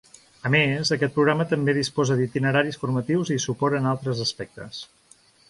A 0.47 0.51
més, 0.53 0.89
aquest 0.95 1.11
programa 1.17 1.45
també 1.51 1.75
disposa 1.79 2.17
d’itineraris 2.21 2.81
formatius 2.85 3.33
i 3.37 3.39
suport 3.45 3.79
en 3.83 3.93
altres 3.93 4.25
aspectes. 4.27 4.83